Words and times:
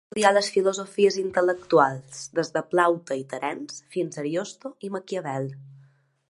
Van 0.01 0.09
estudiar 0.13 0.29
les 0.35 0.47
filosofies 0.53 1.17
intel·lectuals 1.23 2.23
des 2.39 2.49
de 2.55 2.63
Plaute 2.71 3.19
i 3.19 3.21
Terence 3.35 3.79
fins 3.97 4.19
a 4.19 4.23
Ariosto 4.25 4.73
i 4.89 4.91
Maquiavel. 4.97 5.49